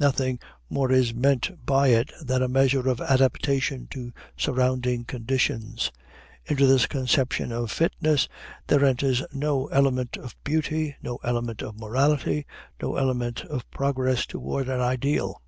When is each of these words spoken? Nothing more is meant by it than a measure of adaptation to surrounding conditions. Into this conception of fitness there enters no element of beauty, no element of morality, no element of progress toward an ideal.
Nothing 0.00 0.38
more 0.70 0.90
is 0.90 1.12
meant 1.12 1.66
by 1.66 1.88
it 1.88 2.12
than 2.22 2.42
a 2.42 2.48
measure 2.48 2.88
of 2.88 2.98
adaptation 3.02 3.88
to 3.88 4.10
surrounding 4.38 5.04
conditions. 5.04 5.92
Into 6.46 6.66
this 6.66 6.86
conception 6.86 7.52
of 7.52 7.70
fitness 7.70 8.26
there 8.68 8.86
enters 8.86 9.22
no 9.34 9.66
element 9.66 10.16
of 10.16 10.34
beauty, 10.44 10.96
no 11.02 11.18
element 11.22 11.60
of 11.60 11.78
morality, 11.78 12.46
no 12.80 12.96
element 12.96 13.44
of 13.44 13.70
progress 13.70 14.24
toward 14.24 14.66
an 14.70 14.80
ideal. 14.80 15.42